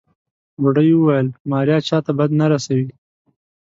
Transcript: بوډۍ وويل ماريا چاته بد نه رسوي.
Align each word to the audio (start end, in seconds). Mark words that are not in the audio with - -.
بوډۍ 0.61 0.89
وويل 0.95 1.27
ماريا 1.49 1.77
چاته 1.87 2.11
بد 2.17 2.29
نه 2.39 2.45
رسوي. 2.51 2.87